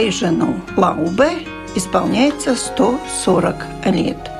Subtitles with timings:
[0.00, 3.54] Эйжену Лаубе исполняется 140
[3.86, 4.30] лет.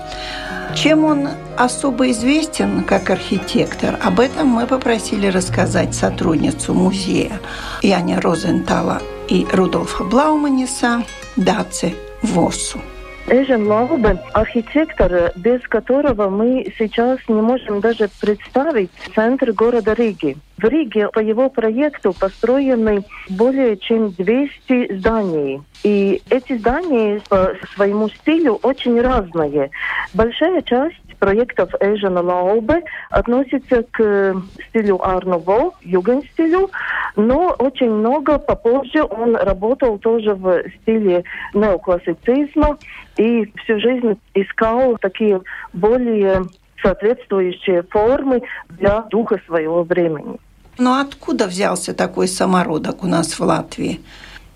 [0.75, 1.29] Чем он
[1.59, 7.41] особо известен как архитектор, об этом мы попросили рассказать сотрудницу музея
[7.83, 11.05] Яня Розентала и Рудольфа Блауманиса
[11.37, 12.81] Даце Восу.
[13.29, 20.37] Эжен Лаубе– архитектор, без которого мы сейчас не можем даже представить центр города Риги.
[20.59, 25.62] В Риге по его проекту построены более чем 200 зданий.
[25.82, 29.71] И эти здания по своему стилю очень разные.
[30.12, 36.71] Большая часть проектов Эйжена Лаубе относится к стилю Арнуво, юген-стилю,
[37.16, 41.24] но очень много попозже он работал тоже в стиле
[41.55, 42.79] неоклассицизма
[43.21, 45.40] и всю жизнь искал такие
[45.74, 46.46] более
[46.82, 48.40] соответствующие формы
[48.71, 50.38] для духа своего времени.
[50.79, 54.01] Но откуда взялся такой самородок у нас в Латвии?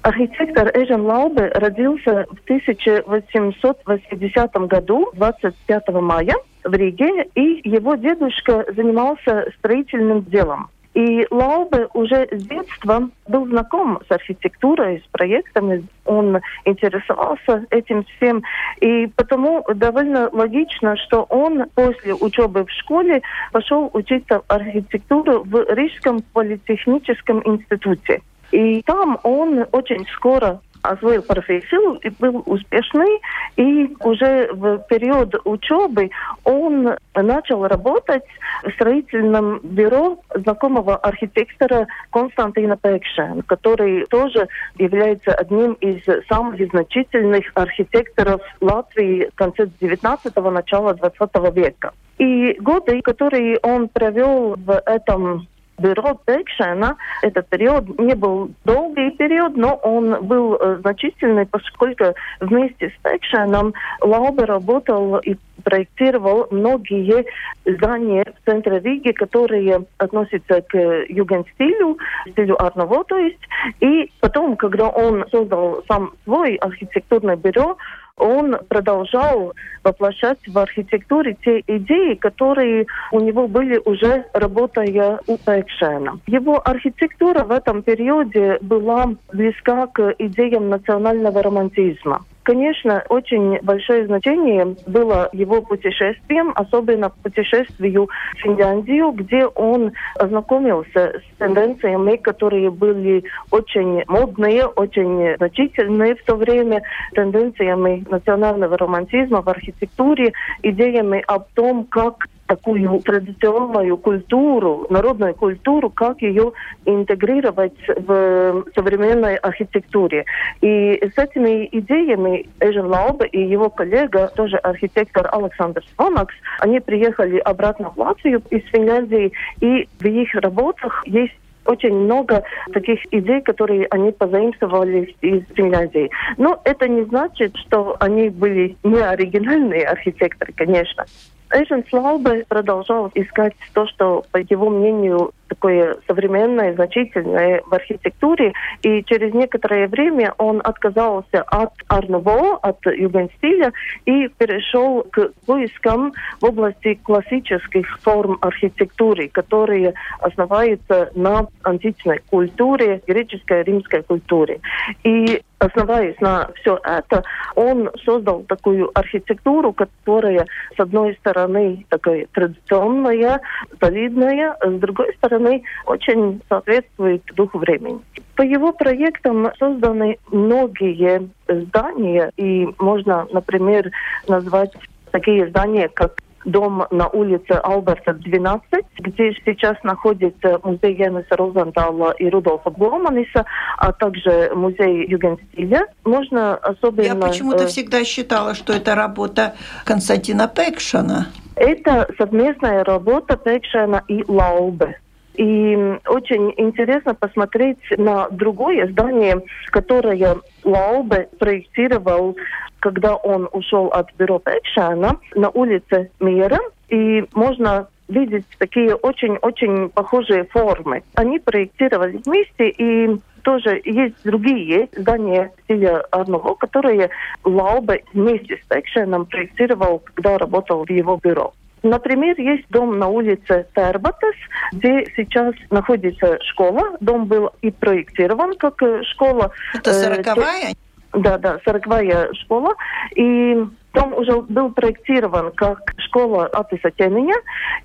[0.00, 9.52] Архитектор Эжен Лаубе родился в 1880 году, 25 мая, в Риге, и его дедушка занимался
[9.58, 10.70] строительным делом.
[10.94, 18.42] И Лаубе уже с детства был знаком с архитектурой, с проектами, он интересовался этим всем.
[18.80, 23.22] И потому довольно логично, что он после учебы в школе
[23.52, 28.22] пошел учиться архитектуру в Рижском политехническом институте.
[28.52, 33.20] И там он очень скоро освоил профессию и был успешный.
[33.56, 36.10] И уже в период учебы
[36.44, 38.24] он начал работать
[38.62, 48.40] в строительном бюро знакомого архитектора Константина Пекшена, который тоже является одним из самых значительных архитекторов
[48.60, 51.92] Латвии конца 19-го, начала 20 века.
[52.18, 55.48] И годы, которые он провел в этом
[55.78, 56.96] бюро Пекшена.
[57.22, 63.74] Этот период не был долгий период, но он был э, значительный, поскольку вместе с Пекшеном
[64.00, 67.24] Лаубе работал и проектировал многие
[67.64, 70.76] здания в центре Риги, которые относятся к
[71.08, 71.98] юген-стилю,
[72.30, 73.40] стилю Арново, то есть.
[73.80, 77.76] И потом, когда он создал сам свой архитектурное бюро,
[78.24, 79.52] он продолжал
[79.82, 86.18] воплощать в архитектуре те идеи, которые у него были уже работая у Пекшена.
[86.26, 92.24] Его архитектура в этом периоде была близка к идеям национального романтизма.
[92.44, 101.38] Конечно, очень большое значение было его путешествием, особенно путешествию в Финляндию, где он ознакомился с
[101.38, 106.82] тенденциями, которые были очень модные, очень значительные в то время,
[107.14, 116.22] тенденциями национального романтизма в архитектуре, идеями о том, как такую традиционную культуру, народную культуру, как
[116.22, 116.52] ее
[116.84, 120.24] интегрировать в современной архитектуре.
[120.60, 127.38] И с этими идеями Эжен Лаубе и его коллега, тоже архитектор Александр Свонакс, они приехали
[127.38, 131.34] обратно в Латвию из Финляндии, и в их работах есть
[131.66, 132.42] очень много
[132.72, 136.10] таких идей, которые они позаимствовали из Финляндии.
[136.36, 141.06] Но это не значит, что они были не оригинальные архитекторы, конечно.
[141.54, 149.02] Эйжен Слаубе продолжал искать то, что, по его мнению, такое современное, значительное в архитектуре, и
[149.04, 153.72] через некоторое время он отказался от Арнуво, от югенстиля,
[154.04, 163.62] и перешел к поискам в области классических форм архитектуры, которые основаются на античной культуре, греческой,
[163.62, 164.60] римской культуре.
[165.04, 167.22] И основаясь на все это,
[167.54, 170.46] он создал такую архитектуру, которая,
[170.76, 173.40] с одной стороны, такая традиционная,
[173.80, 175.43] солидная, с другой стороны,
[175.86, 178.00] очень соответствует духу времени.
[178.36, 183.90] По его проектам созданы многие здания, и можно, например,
[184.26, 184.72] назвать
[185.12, 188.62] такие здания, как дом на улице Алберта, 12,
[188.98, 193.44] где сейчас находится музей Янеса Розентала и Рудолфа Бломаниса,
[193.78, 195.86] а также музей Югенстиля.
[196.04, 197.04] Можно особенно...
[197.04, 199.54] Я почему-то э, всегда считала, что это работа
[199.84, 201.28] Константина Пекшина.
[201.56, 204.98] Это совместная работа Пекшена и Лаубе.
[205.34, 205.74] И
[206.06, 212.36] очень интересно посмотреть на другое здание, которое Лаубе проектировал,
[212.78, 216.58] когда он ушел от бюро Пекшена на улице Мира.
[216.88, 221.02] И можно видеть такие очень-очень похожие формы.
[221.14, 227.10] Они проектировали вместе, и тоже есть другие здания в стиле Арнуво, которые
[227.44, 231.52] Лаубе вместе с Пекшеном проектировал, когда работал в его бюро.
[231.84, 234.34] Например, есть дом на улице Тербатес,
[234.72, 236.96] где сейчас находится школа.
[237.00, 239.52] Дом был и проектирован как э, школа.
[239.74, 240.74] Это э, сороковая?
[241.12, 242.74] Да, да, сороковая школа.
[243.14, 243.54] И
[243.94, 247.36] Дом уже был проектирован как школа Атиса Тениня,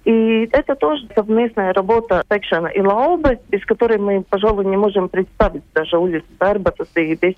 [0.05, 5.63] и это тоже совместная работа Пекшена и Лаубы, без которой мы, пожалуй, не можем представить
[5.73, 7.35] даже улицу Арбатуса и весь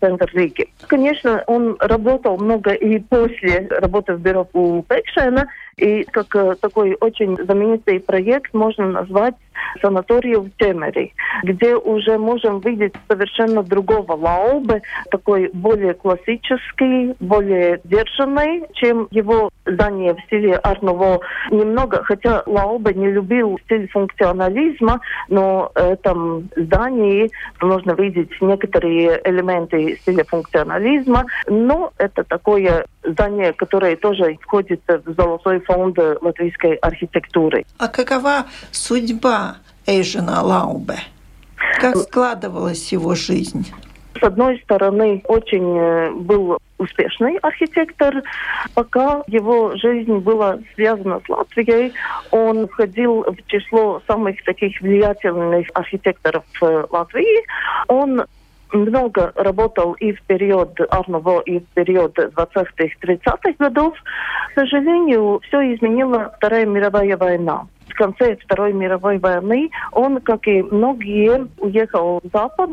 [0.00, 0.66] центр Риги.
[0.86, 6.96] Конечно, он работал много и после работы в бюро у Пекшена, и как э, такой
[7.00, 9.34] очень знаменитый проект можно назвать
[9.80, 11.12] санаторию в Темере,
[11.42, 17.80] где уже можем видеть совершенно другого Лаубы, такой более классический, более
[18.14, 21.20] держанный, чем его здание в стиле Арново
[21.50, 27.30] немного, хотя Лаубе не любил стиль функционализма, но в этом здании
[27.60, 35.60] можно видеть некоторые элементы стиля функционализма, но это такое здание, которое тоже входит в золотой
[35.60, 37.64] фонд латвийской архитектуры.
[37.78, 39.56] А какова судьба
[39.86, 40.98] Эйжена Лаубе?
[41.80, 43.66] Как складывалась его жизнь?
[44.20, 48.22] С одной стороны, очень э, был успешный архитектор,
[48.74, 51.92] пока его жизнь была связана с Латвией.
[52.30, 57.44] Он входил в число самых таких влиятельных архитекторов э, Латвии.
[57.88, 58.24] Он
[58.72, 63.94] много работал и в период Арново, и в период 20-30-х годов.
[64.50, 70.62] К сожалению, все изменила Вторая мировая война в конце Второй мировой войны он, как и
[70.62, 72.70] многие, уехал в Запад,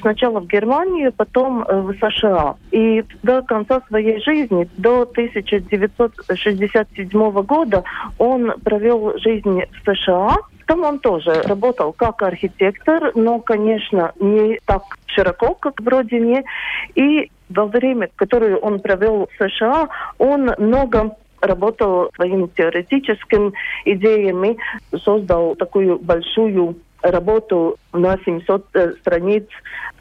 [0.00, 2.56] сначала в Германию, потом э, в США.
[2.70, 7.84] И до конца своей жизни, до 1967 года,
[8.18, 10.36] он провел жизнь в США.
[10.66, 16.44] Там он тоже работал как архитектор, но, конечно, не так широко, как в родине.
[16.94, 19.88] И во время, которое он провел в США,
[20.18, 23.52] он много работал своими теоретическими
[23.84, 24.56] идеями,
[24.96, 29.44] создал такую большую работу на 700 э, страниц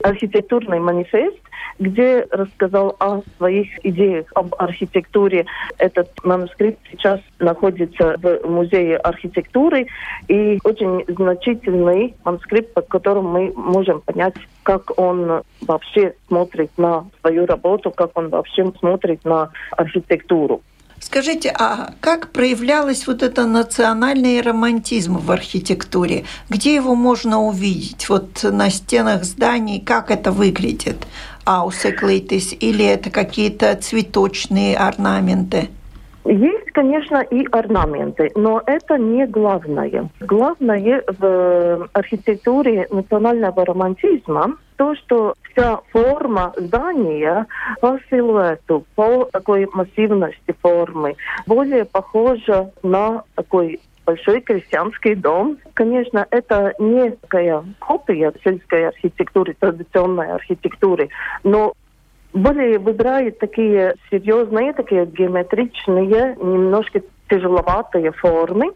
[0.03, 1.37] архитектурный манифест,
[1.79, 5.45] где рассказал о своих идеях об архитектуре.
[5.77, 9.87] Этот манускрипт сейчас находится в музее архитектуры
[10.27, 17.45] и очень значительный манускрипт, по которому мы можем понять, как он вообще смотрит на свою
[17.45, 20.61] работу, как он вообще смотрит на архитектуру.
[20.99, 26.25] Скажите, а как проявлялась вот это национальный романтизм в архитектуре?
[26.49, 28.09] Где его можно увидеть?
[28.09, 31.07] Вот на стенах зданий, как это выглядит?
[31.45, 35.69] Аусеклитис или это какие-то цветочные орнаменты?
[36.29, 40.09] Есть, конечно, и орнаменты, но это не главное.
[40.19, 47.47] Главное в архитектуре национального романтизма то, что вся форма здания
[47.79, 51.15] по силуэту, по такой массивности формы,
[51.45, 55.57] более похожа на такой большой крестьянский дом.
[55.73, 61.07] Конечно, это не такая копия сельской архитектуры, традиционной архитектуры,
[61.43, 61.73] но
[62.37, 68.71] более выбирают такие серьезные, такие геометричные, немножко тяжеловатые формы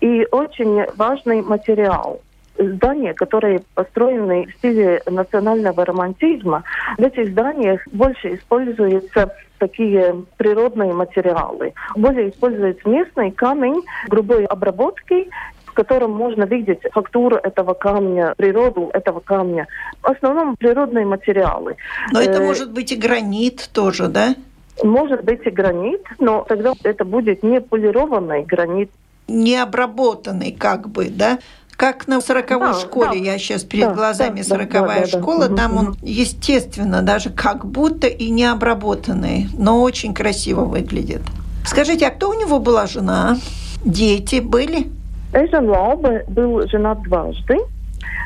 [0.00, 2.20] и очень важный материал
[2.58, 6.62] здания, которые построены в стиле национального романтизма,
[6.98, 11.72] в этих зданиях больше используются такие природные материалы.
[11.96, 15.28] Более используется местный камень грубой обработки
[15.72, 19.66] в котором можно видеть фактуру этого камня, природу этого камня.
[20.02, 21.76] В основном природные материалы.
[22.12, 24.34] Но это э, может быть и гранит тоже, да?
[24.82, 28.90] Может быть и гранит, но тогда это будет не полированный гранит.
[29.28, 31.38] Не обработанный как бы, да?
[31.76, 35.48] Как на сороковой да, школе, да, я сейчас перед да, глазами сороковая да, да, школа,
[35.48, 41.22] да, там он, естественно, даже как будто и не обработанный, но очень красиво выглядит.
[41.64, 43.38] Скажите, а кто у него была жена?
[43.84, 44.92] Дети были?
[45.32, 47.58] Эжен Лаубе был женат дважды.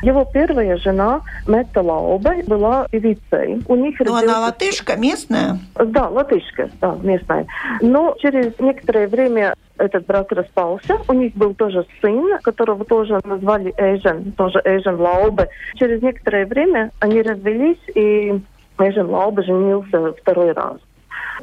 [0.03, 3.63] Его первая жена, Мета Лаубе, была певицей.
[3.67, 4.23] У них ну, родился...
[4.23, 5.59] она латышка, местная?
[5.75, 7.47] Да, латышка, да, местная.
[7.81, 10.99] Но через некоторое время этот брак распался.
[11.07, 15.49] У них был тоже сын, которого тоже назвали Эйжен, тоже Эйжен Лаубе.
[15.75, 18.39] Через некоторое время они развелись, и
[18.77, 20.77] Эйжен Лаубе женился второй раз.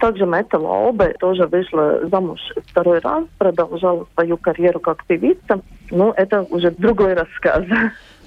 [0.01, 5.61] Также Мета Лаубе тоже вышла замуж второй раз, продолжала свою карьеру как певица.
[5.91, 7.65] Но это уже другой рассказ.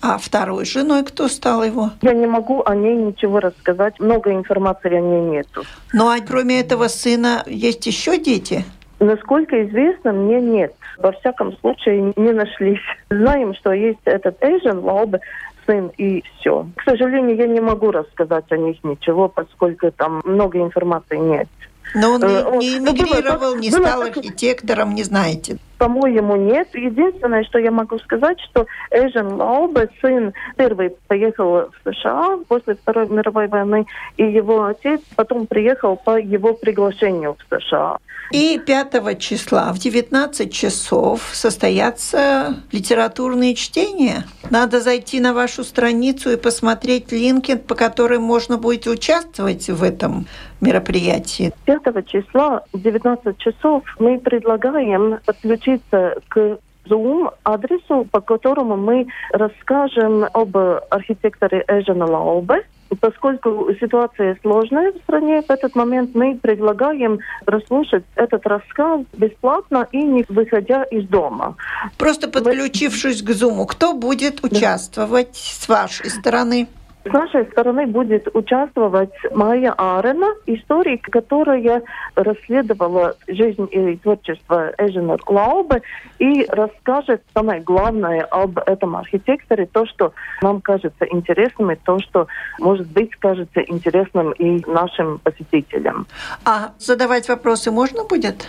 [0.01, 1.89] А второй женой кто стал его?
[2.01, 3.99] Я не могу о ней ничего рассказать.
[3.99, 5.63] Много информации о ней нету.
[5.91, 8.63] Ну а кроме этого сына есть еще дети?
[8.99, 10.73] Насколько известно, мне нет.
[10.97, 12.81] Во всяком случае, не нашлись.
[13.09, 15.19] Знаем, что есть этот Эйжен Лаубе,
[15.67, 16.67] сын и все.
[16.77, 21.47] К сожалению, я не могу рассказать о них ничего, поскольку там много информации нет.
[21.93, 25.57] Но он не, не эмигрировал, не стал архитектором, не знаете?
[25.77, 26.69] По-моему, нет.
[26.73, 33.07] Единственное, что я могу сказать, что Эжен Лаубе, сын, первый поехал в США после Второй
[33.09, 33.85] мировой войны,
[34.17, 37.97] и его отец потом приехал по его приглашению в США.
[38.31, 44.25] И 5 числа в 19 часов состоятся литературные чтения.
[44.49, 50.25] Надо зайти на вашу страницу и посмотреть линки, по которым можно будет участвовать в этом
[50.59, 51.53] мероприятии.
[51.65, 55.19] 5 числа в 19 часов мы предлагаем
[55.67, 56.59] подключиться к
[56.89, 60.55] Zoom адресу, по которому мы расскажем об
[60.89, 62.63] архитекторе Эжена Лаубе,
[63.01, 70.01] Поскольку ситуация сложная в стране, в этот момент мы предлагаем прослушать этот рассказ бесплатно и
[70.01, 71.57] не выходя из дома.
[71.97, 76.69] Просто подключившись к Zoom, кто будет участвовать с вашей стороны?
[77.09, 81.83] С нашей стороны будет участвовать Майя Арена, историк, которая
[82.15, 85.81] расследовала жизнь и творчество Эжена Лаубе
[86.19, 92.27] и расскажет самое главное об этом архитекторе, то, что нам кажется интересным, и то, что,
[92.59, 96.07] может быть, кажется интересным и нашим посетителям.
[96.45, 98.47] А задавать вопросы можно будет?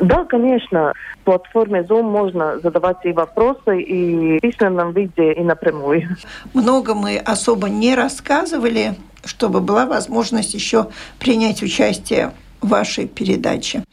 [0.00, 0.92] Да, конечно.
[1.20, 6.16] В платформе Zoom можно задавать и вопросы, и в письменном виде, и напрямую.
[6.54, 10.88] Много мы особо не рассказывали, чтобы была возможность еще
[11.18, 13.84] принять участие в вашей передаче.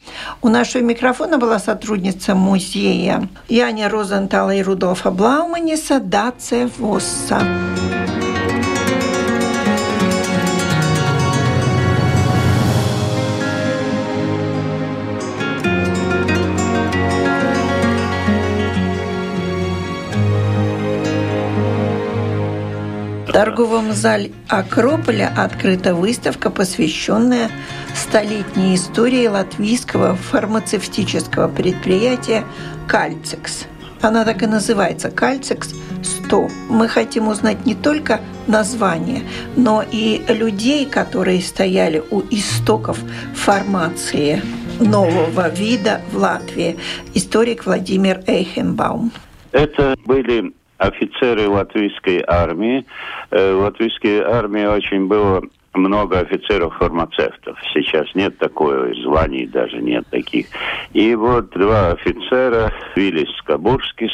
[0.42, 7.40] У нашего микрофона была сотрудница музея Яня Розентала и Рудольфа Блауманиса Дация Восса.
[23.32, 27.50] Торговом зале Акрополя открыта выставка, посвященная
[27.94, 32.44] столетней истории латвийского фармацевтического предприятия
[32.86, 33.66] «Кальцикс».
[34.00, 35.74] Она так и называется «Кальцикс
[36.28, 36.50] 100».
[36.68, 39.22] Мы хотим узнать не только название,
[39.56, 42.98] но и людей, которые стояли у истоков
[43.34, 44.42] фармации
[44.80, 46.78] нового вида в Латвии.
[47.14, 49.12] Историк Владимир Эйхенбаум.
[49.52, 52.86] Это были офицеры латвийской армии.
[53.30, 55.42] Э, в латвийской армии очень было
[55.74, 57.56] много офицеров-фармацевтов.
[57.72, 60.46] Сейчас нет такой званий, даже нет таких.
[60.92, 64.10] И вот два офицера, Виллис Скобурскис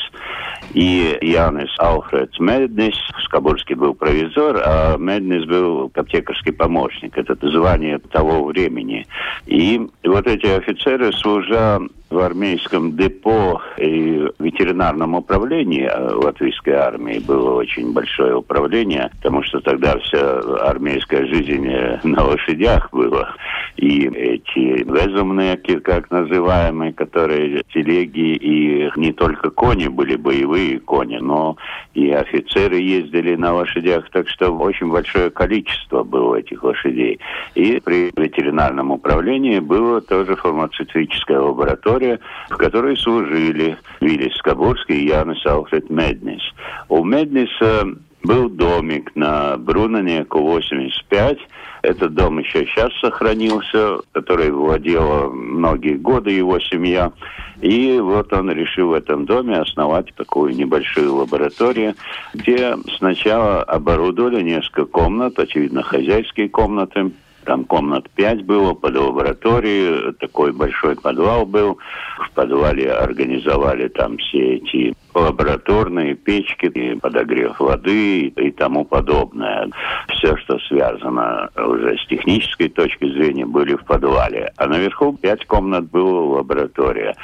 [0.75, 2.97] и Янис Алфредс Меднис.
[3.25, 7.17] Скобурский был провизор, а Меднис был аптекарский помощник.
[7.17, 9.07] Это звание того времени.
[9.47, 11.81] И вот эти офицеры, служа
[12.11, 19.99] в армейском депо и ветеринарном управлении латвийской армии было очень большое управление, потому что тогда
[19.99, 21.69] вся армейская жизнь
[22.05, 23.35] на лошадях была.
[23.77, 31.57] И эти везумные, как называемые, которые телеги и не только кони были, боевые кони, но
[31.95, 37.19] и офицеры ездили на лошадях, так что очень большое количество было этих лошадей.
[37.55, 42.21] И при ветеринарном управлении было тоже фармацевтическая лаборатория, лаборатория,
[42.51, 46.43] в которой служили Виллис Скоборский и Янис Алфред Меднис.
[46.89, 47.87] У Медниса
[48.23, 51.39] был домик на Брунанеку 85.
[51.83, 57.13] Этот дом еще сейчас сохранился, который владела многие годы его семья.
[57.61, 61.95] И вот он решил в этом доме основать такую небольшую лабораторию,
[62.33, 67.13] где сначала оборудовали несколько комнат, очевидно, хозяйские комнаты,
[67.45, 71.79] там комнат пять было под лабораторией, такой большой подвал был.
[72.19, 79.69] В подвале организовали там все эти лабораторные печки, и подогрев воды и тому подобное.
[80.09, 84.53] Все, что связано уже с технической точки зрения, были в подвале.
[84.57, 87.15] А наверху пять комнат было лаборатория.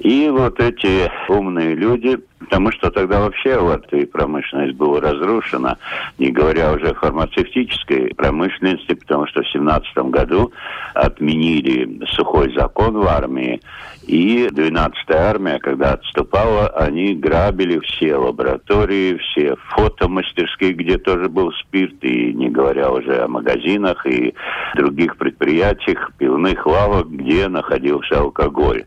[0.00, 5.78] И вот эти умные люди, потому что тогда вообще вот и промышленность была разрушена,
[6.18, 10.52] не говоря уже о фармацевтической промышленности, потому что в 17 году
[10.94, 13.60] отменили сухой закон в армии,
[14.06, 21.96] и 12-я армия, когда отступала, они грабили все лаборатории, все фотомастерские, где тоже был спирт,
[22.02, 24.34] и не говоря уже о магазинах и
[24.76, 28.84] других предприятиях, пивных лавок, где находился алкоголь.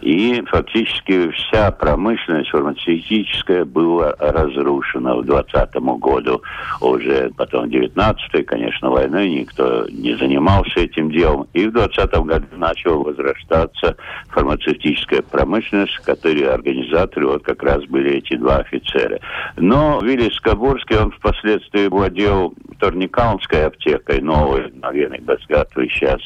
[0.00, 6.42] И фактически вся промышленность фармацевтическая была разрушена в 2020 году.
[6.80, 11.46] Уже потом в 19 конечно, войной никто не занимался этим делом.
[11.52, 13.96] И в 2020 году начала возрастаться
[14.28, 19.20] фармацевтическая промышленность, которые организаторы вот как раз были эти два офицера.
[19.56, 26.20] Но Вилли Скобурский, он впоследствии владел Торникаунской аптекой, новой, наверное, Бацгатовой сейчас.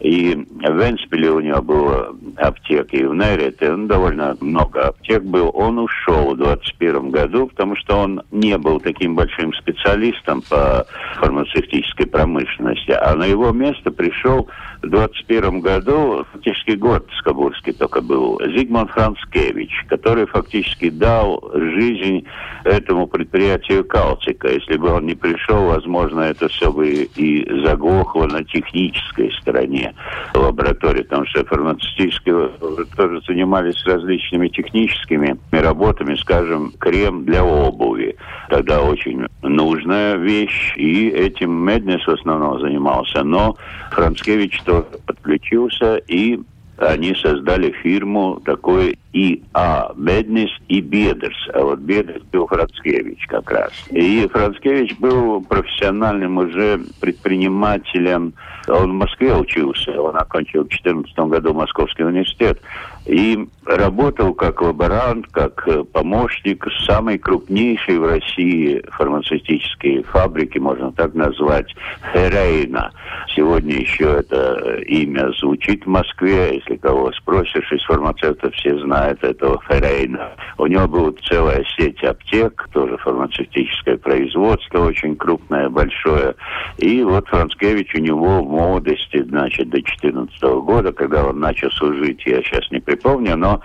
[0.00, 5.50] И в Венспиле у него была аптека, и в Нерите он довольно много аптек был.
[5.54, 12.06] Он ушел в 21 году, потому что он не был таким большим специалистом по фармацевтической
[12.06, 14.48] промышленности, а на его место пришел
[14.82, 22.24] 21 году, фактически год Скобурский только был, Зигмунд Францкевич, который фактически дал жизнь
[22.64, 24.48] этому предприятию Калтика.
[24.48, 29.94] Если бы он не пришел, возможно, это все бы и заглохло на технической стороне
[30.34, 32.50] лаборатории, потому что фармацевтические
[32.96, 38.16] тоже занимались различными техническими работами, скажем, крем для обуви.
[38.48, 43.22] Тогда очень нужная вещь, и этим Меднес в основном занимался.
[43.22, 43.56] Но
[43.90, 46.38] Францкевич тоже подключился, и
[46.76, 51.36] они создали фирму такой ИА Меднис и Бедерс.
[51.54, 53.72] А вот Бедерс был Францкевич как раз.
[53.90, 58.34] И Францкевич был профессиональным уже предпринимателем.
[58.68, 59.98] Он в Москве учился.
[60.00, 62.60] Он окончил в 2014 году Московский университет.
[63.06, 71.74] И работал как лаборант, как помощник самой крупнейшей в России фармацевтической фабрики, можно так назвать,
[72.12, 72.92] Ферейна.
[73.34, 76.56] Сегодня еще это имя звучит в Москве.
[76.56, 80.32] Если кого спросишь из фармацевтов, все знают этого Ферейна.
[80.58, 86.34] У него была целая сеть аптек, тоже фармацевтическое производство, очень крупное, большое.
[86.78, 92.24] И вот Францкевич у него в молодости, значит, до 14 года, когда он начал служить,
[92.26, 93.60] я сейчас не припомню, но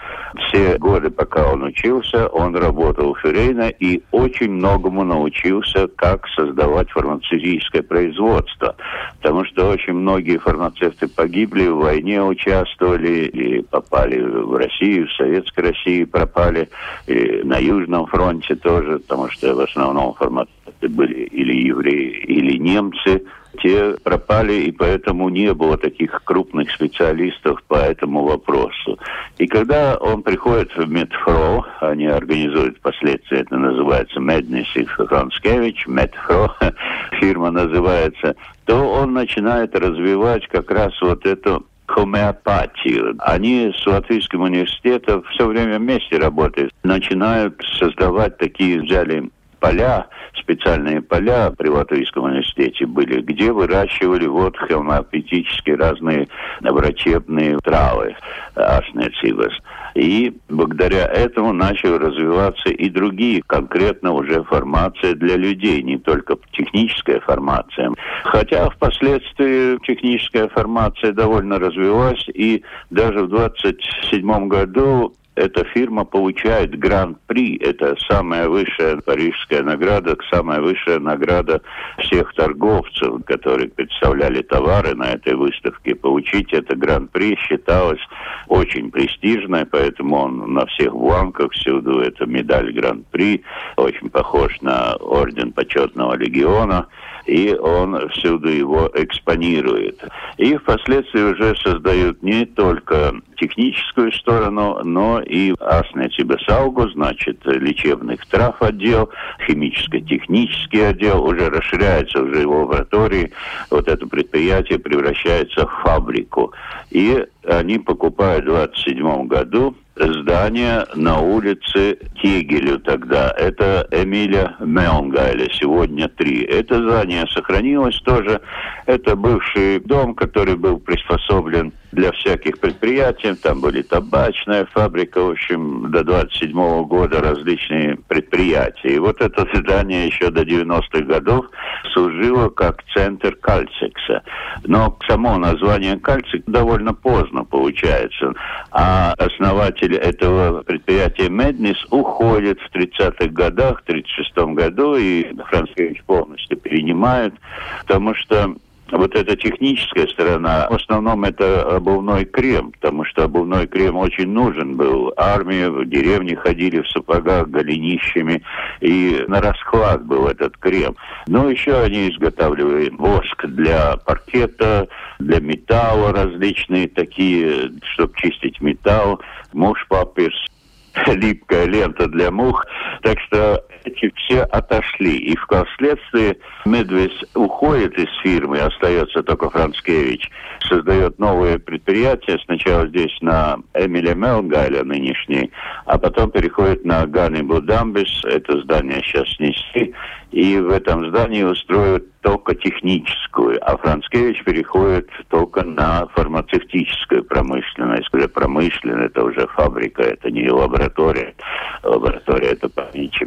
[0.48, 6.90] все годы, пока он учился, он работал в Ферейна и очень многому научился, как создавать
[6.92, 8.76] фармацевтическое производство.
[9.22, 15.60] Потому что очень многие фармацевты погибли, в войне участвовали и попали в Россию, в Советской
[15.62, 16.70] России пропали,
[17.08, 23.24] и на Южном фронте тоже, потому что в основном фармацевты были или евреи, или немцы–
[23.62, 29.00] те пропали, и поэтому не было таких крупных специалистов по этому вопросу.
[29.38, 36.56] И когда он приходит в Медфро, они организуют впоследствии, это называется Меднис и Францкевич, Медфро
[37.20, 43.16] фирма называется, то он начинает развивать как раз вот эту хомеопатию.
[43.20, 46.72] Они с Латвийским университетом все время вместе работают.
[46.84, 55.78] Начинают создавать такие, взяли поля, специальные поля при Латвийском университете были, где выращивали вот хомеопатические
[55.78, 56.28] разные
[56.62, 58.16] врачебные травы,
[58.56, 59.54] ашнецивас.
[59.96, 67.20] И благодаря этому начали развиваться и другие, конкретно уже формация для людей, не только техническая
[67.20, 67.92] формация.
[68.24, 77.58] Хотя впоследствии техническая формация довольно развилась, и даже в 27 году эта фирма получает гран-при.
[77.58, 81.62] Это самая высшая парижская награда, самая высшая награда
[82.00, 85.96] всех торговцев, которые представляли товары на этой выставке.
[85.96, 88.02] Получить это гран-при считалось
[88.48, 93.44] очень престижной, поэтому он на всех бланках всюду это медаль гран-при,
[93.78, 96.88] очень похож на орден почетного легиона
[97.26, 100.04] и он всюду его экспонирует.
[100.38, 109.10] И впоследствии уже создают не только техническую сторону, но и Аснецибесаугу, значит, лечебных трав отдел,
[109.46, 113.32] химическо-технический отдел, уже расширяется уже в лаборатории,
[113.70, 116.54] вот это предприятие превращается в фабрику.
[116.92, 123.34] И они покупают в 27 году здание на улице Тегелю тогда.
[123.38, 126.44] Это Эмиля Мелнгайля, сегодня три.
[126.44, 128.42] Это здание сохранилось тоже.
[128.86, 133.34] Это бывший дом, который был приспособлен для всяких предприятий.
[133.36, 138.96] Там были табачная фабрика, в общем, до 27 -го года различные предприятия.
[138.96, 141.46] И вот это здание еще до 90-х годов
[141.94, 144.24] служило как центр Кальцикса.
[144.64, 148.34] Но само название Кальцик довольно поздно получается.
[148.72, 156.58] А основатель этого предприятия Меднис уходит в 30-х годах, в 36 году, и Францкевич полностью
[156.58, 157.34] перенимает,
[157.82, 158.56] потому что
[158.94, 164.76] вот эта техническая сторона, в основном это обувной крем, потому что обувной крем очень нужен
[164.76, 165.14] был.
[165.18, 168.44] Армия в деревне ходили в сапогах, голенищами,
[168.82, 170.96] и на расхват был этот крем.
[171.28, 174.88] Но еще они изготавливали воск для паркета,
[175.20, 179.22] для металла различные такие, чтобы чистить металл,
[179.54, 180.53] муж папирс,
[181.08, 182.66] липкая лента для мух.
[183.02, 185.18] Так что эти все отошли.
[185.18, 190.30] И впоследствии Медвес уходит из фирмы, остается только Францкевич,
[190.68, 195.52] создает новые предприятия, сначала здесь на Эмиле Мелгайле нынешний,
[195.86, 199.94] а потом переходит на Гани Будамбис, это здание сейчас снесли,
[200.34, 208.12] и в этом здании устроят только техническую, а Францкевич переходит только на фармацевтическую промышленность.
[208.12, 211.36] Уже промышленная, это уже фабрика, это не лаборатория.
[211.84, 212.82] Лаборатория это по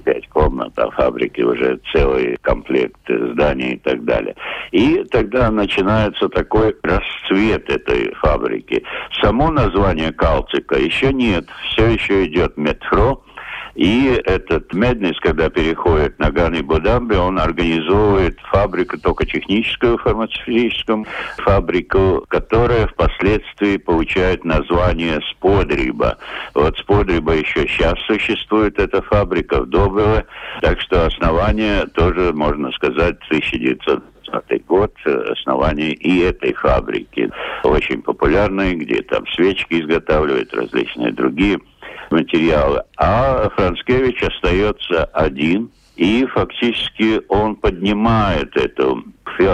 [0.05, 4.35] пять комнат, а фабрики уже целый комплект зданий и так далее.
[4.73, 8.83] И тогда начинается такой расцвет этой фабрики.
[9.23, 13.23] Само название Калцика еще нет, все еще идет метро,
[13.77, 21.05] и этот Меднис, когда переходит на Гани Будамбе, он организовывает фабрику, только техническую, фармацевтическую
[21.37, 26.17] фабрику, которая впоследствии получает название Сподриба.
[26.55, 30.25] Вот Сподриба еще сейчас существует, эта фабрика в Доброве,
[30.63, 34.03] так что основание тоже, можно сказать, 1900
[34.67, 37.31] год основание и этой фабрики,
[37.63, 41.61] очень популярной, где там свечки изготавливают, различные другие
[42.11, 42.83] материалы.
[42.97, 49.05] А Францкевич остается один, и фактически он поднимает эту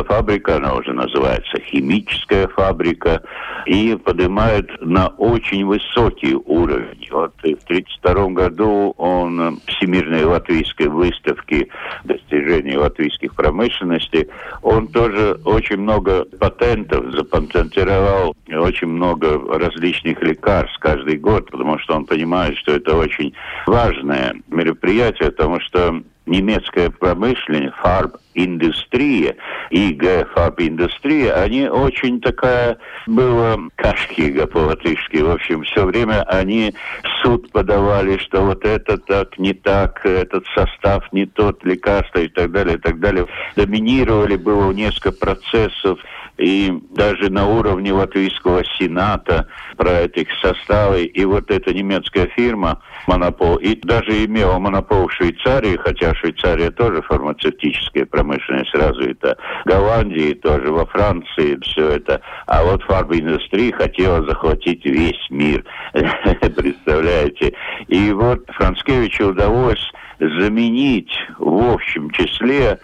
[0.05, 3.23] фабрика, она уже называется химическая фабрика,
[3.67, 7.09] и поднимает на очень высокий уровень.
[7.11, 11.69] Вот в 1932 году он Всемирной латвийской выставки
[12.05, 14.29] достижений латвийских промышленностей,
[14.63, 22.07] он тоже очень много патентов запатентировал, очень много различных лекарств каждый год, потому что он
[22.07, 23.33] понимает, что это очень
[23.67, 29.37] важное мероприятие, потому что немецкая промышленность, фарб-индустрия
[29.71, 29.99] и
[30.35, 35.19] фарб-индустрия, они очень такая была кашкига по-латышски.
[35.19, 36.75] В общем, все время они
[37.23, 42.53] суд подавали, что вот это так, не так, этот состав не тот, лекарство и так
[42.53, 43.27] далее, и так далее.
[43.57, 45.99] Доминировали было несколько процессов
[46.39, 51.05] и даже на уровне Латвийского Сената про этих составы.
[51.05, 57.03] И вот эта немецкая фирма монопол, и даже имела монопол в Швейцарии, хотя Швейцария тоже
[57.03, 62.21] фармацевтическая промышленность развита, Голландии тоже, во Франции все это.
[62.47, 67.55] А вот фарминдустрия хотела захватить весь мир, представляете.
[67.89, 72.79] И вот Францкевичу удалось заменить в общем числе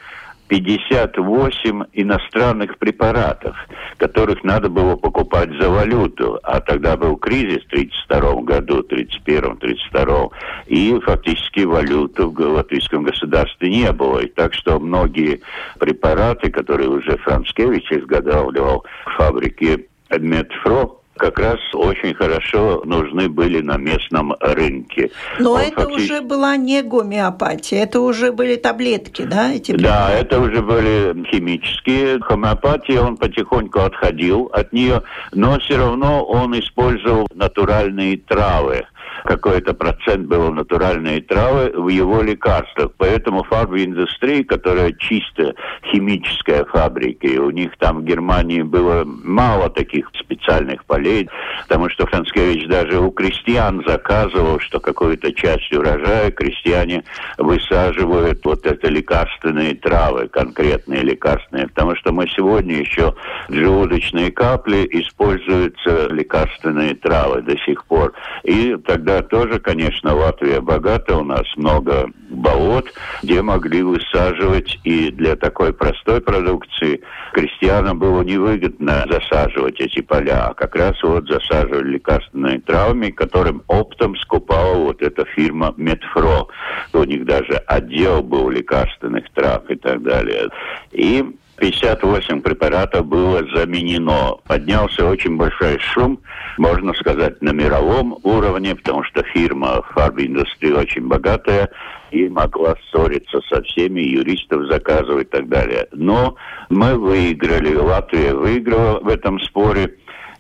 [0.49, 3.57] 58 иностранных препаратов,
[3.99, 6.41] которых надо было покупать за валюту.
[6.43, 10.31] А тогда был кризис в 1932 году, 1931-1932,
[10.67, 14.21] и фактически валюты в латвийском государстве не было.
[14.21, 15.41] И так что многие
[15.79, 23.77] препараты, которые уже Францкевич изготавливал в фабрике Медфро, как раз очень хорошо нужны были на
[23.77, 25.11] местном рынке.
[25.39, 26.13] Но Он это фактически...
[26.13, 29.53] уже была не гомеопатия, это уже были таблетки, да?
[29.53, 32.19] Эти да, это уже были химические.
[32.19, 35.03] Гомеопатия, он потихоньку отходил от нее,
[35.33, 38.87] но все равно он использовал натуральные травы
[39.25, 42.93] какой-то процент было натуральные травы в его лекарствах.
[42.97, 45.55] Поэтому фарбиндустрия, которая чисто
[45.91, 51.29] химическая фабрика, у них там в Германии было мало таких специальных полей,
[51.67, 57.05] потому что Францкевич даже у крестьян заказывал, что какую-то часть урожая крестьяне
[57.39, 63.15] высаживают вот это лекарственные травы, конкретные лекарственные, потому что мы сегодня еще
[63.49, 68.13] желудочные капли используются лекарственные травы до сих пор.
[68.45, 75.37] И тогда тоже, конечно, Латвия богата, у нас много болот, где могли высаживать и для
[75.37, 77.01] такой простой продукции
[77.33, 84.17] крестьянам было невыгодно засаживать эти поля, а как раз вот засаживали лекарственные травмы, которым оптом
[84.17, 86.49] скупала вот эта фирма Медфро.
[86.93, 90.49] У них даже отдел был лекарственных трав и так далее.
[90.91, 91.25] И
[91.59, 94.37] 58 препаратов было заменено.
[94.47, 96.21] Поднялся очень большой шум,
[96.57, 101.69] можно сказать, на мировом уровне, потому что фирма фарбиндустрии очень богатая
[102.11, 105.87] и могла ссориться со всеми, юристов заказывать и так далее.
[105.93, 106.37] Но
[106.71, 109.95] мы выиграли, Латвия выиграла в этом споре,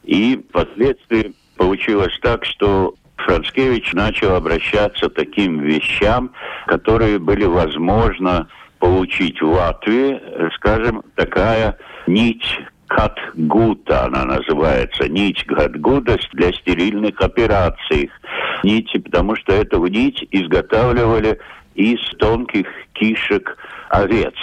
[0.04, 6.30] и впоследствии получилось так, что Францкевич начал обращаться к таким вещам,
[6.66, 8.48] которые были возможно
[8.78, 10.20] получить в Латвии,
[10.54, 12.44] скажем, такая нить
[12.88, 18.10] Катгута она называется, нить Катгуда для стерильных операций.
[18.64, 21.38] Нити, потому что эту нить изготавливали
[21.74, 23.56] из тонких кишек
[23.90, 24.34] овец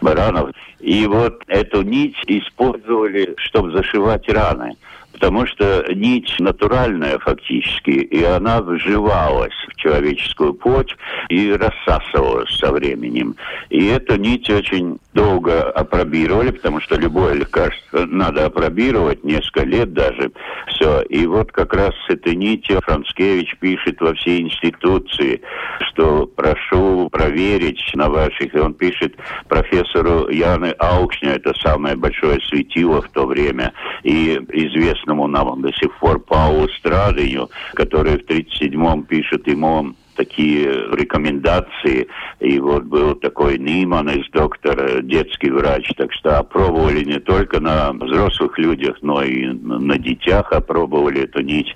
[0.00, 0.50] баранов.
[0.80, 4.76] И вот эту нить использовали, чтобы зашивать раны
[5.22, 10.96] потому что нить натуральная фактически, и она вживалась в человеческую плоть
[11.28, 13.36] и рассасывалась со временем.
[13.70, 20.32] И эту нить очень долго опробировали, потому что любое лекарство надо опробировать, несколько лет даже,
[20.66, 21.02] все.
[21.02, 25.40] И вот как раз с этой нитью Францкевич пишет во все институции,
[25.90, 29.14] что прошу проверить на ваших, и он пишет
[29.48, 35.72] профессору Яны Аукшню, это самое большое светило в то время, и известно известному нам до
[35.72, 42.08] сих пор Паулу Страдыню, который в 1937-м пишет ему такие рекомендации.
[42.40, 45.90] И вот был такой Ниман из доктора, детский врач.
[45.96, 51.74] Так что опробовали не только на взрослых людях, но и на детях опробовали эту нить.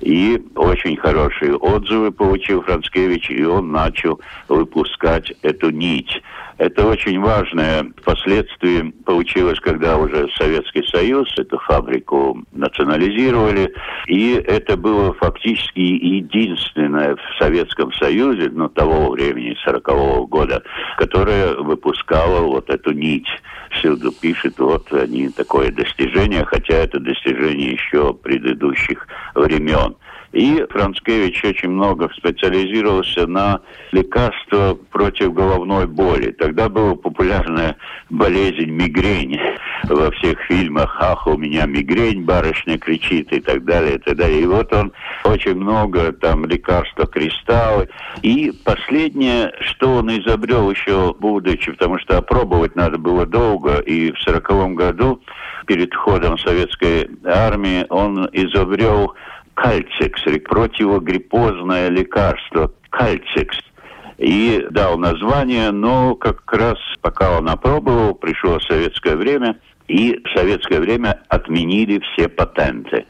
[0.00, 6.22] И очень хорошие отзывы получил Францкевич, и он начал выпускать эту нить.
[6.58, 13.72] Это очень важное впоследствии получилось, когда уже Советский Союз эту фабрику национализировали,
[14.08, 20.62] и это было фактически единственное в Советском Союзе, ну, того времени, 40-го года,
[20.96, 23.28] которое выпускало вот эту нить.
[23.70, 29.94] Всюду пишет, вот они такое достижение, хотя это достижение еще предыдущих времен.
[30.32, 33.60] И Францкевич очень много специализировался на
[33.92, 36.32] лекарства против головной боли.
[36.32, 37.76] Тогда была популярная
[38.10, 39.40] болезнь мигрень
[39.88, 40.96] во всех фильмах.
[41.00, 44.42] Ах, у меня мигрень, барышня кричит и так далее, и так далее.
[44.42, 44.92] И вот он
[45.24, 47.88] очень много там лекарства кристаллы.
[48.22, 54.20] И последнее, что он изобрел еще будучи, потому что опробовать надо было долго, и в
[54.20, 55.22] сороковом году
[55.66, 59.14] перед входом советской армии он изобрел
[59.58, 63.58] кальцикс, противогриппозное лекарство кальцикс.
[64.18, 70.80] И дал название, но как раз пока он опробовал, пришло советское время, и в советское
[70.80, 73.06] время отменили все патенты.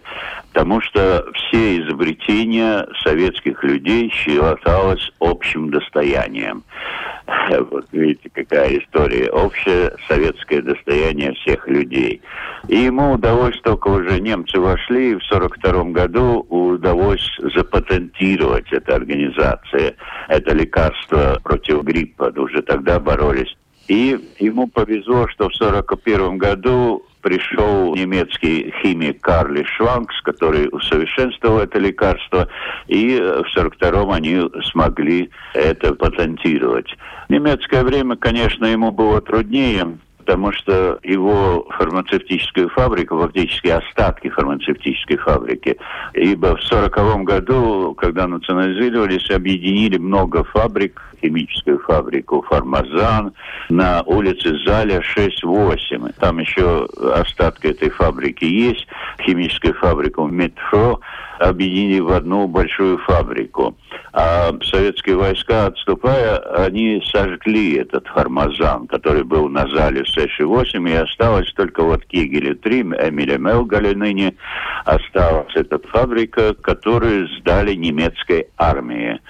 [0.53, 6.63] Потому что все изобретения советских людей считалось общим достоянием.
[7.71, 9.31] Вот видите, какая история.
[9.31, 12.23] Общее советское достояние всех людей.
[12.69, 19.95] И ему удалось, только уже немцы вошли, в 1942 году удалось запатентировать эта организация,
[20.29, 22.33] это лекарство против гриппа.
[22.37, 23.55] Уже тогда боролись
[23.89, 31.79] и ему повезло, что в 1941 году пришел немецкий химик Карли Шванкс, который усовершенствовал это
[31.79, 32.49] лекарство,
[32.87, 36.95] и в 1942 они смогли это патентировать.
[37.29, 45.77] Немецкое время, конечно, ему было труднее, потому что его фармацевтическая фабрика, фактически остатки фармацевтической фабрики,
[46.13, 53.33] ибо в 1940 году, когда национализировались, объединили много фабрик, химическую фабрику «Фармазан»
[53.69, 56.15] на улице Заля 6-8.
[56.19, 58.87] Там еще остатки этой фабрики есть,
[59.21, 61.01] химическую фабрику «Метро»,
[61.39, 63.77] объединили в одну большую фабрику.
[64.13, 71.53] А советские войска, отступая, они сожгли этот фармазан, который был на зале 6,8, и осталось
[71.53, 74.35] только вот Кигеле 3, Эмиля Мелгале ныне
[74.89, 79.21] осталась эта фабрика, которую сдали немецкой армии.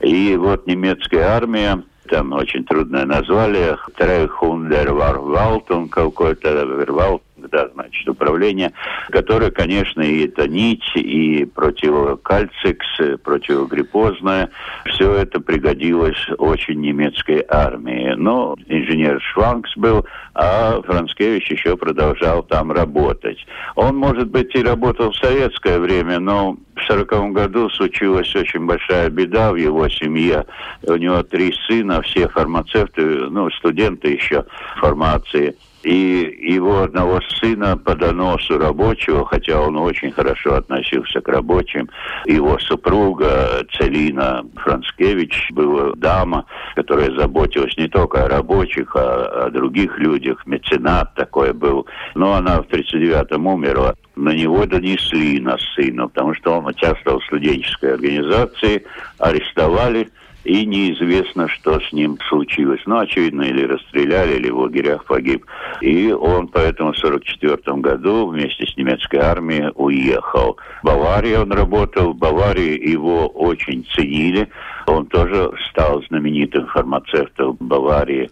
[0.00, 8.08] И вот немецкая армия там очень трудное название, Трехундер Варвалт, он какой-то Вервалт, тогда, значит,
[8.08, 8.72] управление,
[9.10, 12.86] которое, конечно, и это нить, и противокальцикс,
[13.22, 14.50] противогриппозное,
[14.86, 18.14] все это пригодилось очень немецкой армии.
[18.16, 23.38] Но инженер Шванкс был, а Францкевич еще продолжал там работать.
[23.76, 29.10] Он, может быть, и работал в советское время, но в сороковом году случилась очень большая
[29.10, 30.46] беда в его семье.
[30.82, 34.44] У него три сына, все фармацевты, ну, студенты еще
[34.76, 41.88] формации– и его одного сына по доносу рабочего, хотя он очень хорошо относился к рабочим,
[42.26, 49.98] его супруга Целина Францкевич была дама, которая заботилась не только о рабочих, а о других
[49.98, 51.86] людях, меценат такой был.
[52.14, 53.94] Но она в 1939-м умерла.
[54.16, 58.84] На него донесли на сына, потому что он участвовал в студенческой организации,
[59.18, 60.08] арестовали,
[60.48, 62.80] и неизвестно, что с ним случилось.
[62.86, 65.44] Ну, очевидно, или расстреляли, или в лагерях погиб.
[65.82, 70.56] И он поэтому в 1944 году вместе с немецкой армией уехал.
[70.82, 74.48] В Баварии он работал, в Баварии его очень ценили.
[74.86, 78.30] Он тоже стал знаменитым фармацевтом Баварии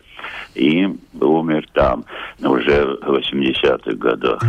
[0.54, 0.88] и
[1.20, 2.06] умер там
[2.40, 4.42] уже в 80-х годах.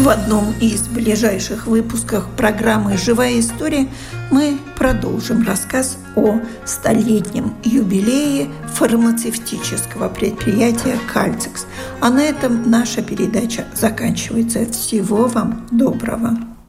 [0.00, 3.86] В одном из ближайших выпусков программы «Живая история»
[4.30, 11.66] мы продолжим рассказ о столетнем юбилее фармацевтического предприятия «Кальцикс».
[12.00, 14.64] А на этом наша передача заканчивается.
[14.72, 16.49] Всего вам доброго!